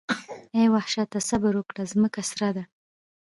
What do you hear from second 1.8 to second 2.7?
ځمکه سره ده.